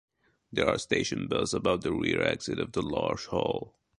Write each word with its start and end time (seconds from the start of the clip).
There 0.51 0.67
are 0.67 0.79
station 0.79 1.27
bells 1.27 1.53
above 1.53 1.81
the 1.83 1.93
rear 1.93 2.23
exit 2.23 2.57
of 2.57 2.71
the 2.71 2.81
large 2.81 3.27
hall. 3.27 3.75